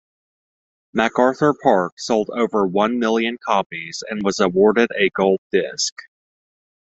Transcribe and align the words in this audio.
"MacArthur 0.93 1.53
Park" 1.61 1.93
sold 1.97 2.31
over 2.33 2.65
one 2.65 2.97
million 2.97 3.37
copies, 3.37 4.01
and 4.09 4.23
was 4.23 4.39
awarded 4.39 4.89
a 4.97 5.11
gold 5.11 5.41
disc. 5.51 5.93